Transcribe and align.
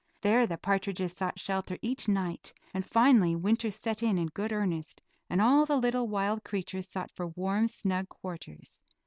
There 0.21 0.47
the 0.47 0.57
partridges 0.57 1.13
sought 1.13 1.37
shelter 1.37 1.77
each 1.83 2.07
night, 2.07 2.51
and 2.73 2.83
finally 2.83 3.35
winter 3.35 3.69
set 3.69 4.01
in 4.01 4.17
in 4.17 4.29
good 4.29 4.51
earnest 4.51 4.99
and 5.29 5.39
all 5.39 5.63
the 5.67 5.77
little 5.77 6.07
wild 6.07 6.43
creatures 6.43 6.87
sought 6.87 7.11
for 7.11 7.27
warm, 7.27 7.67
snug 7.67 8.09
quarters. 8.09 8.81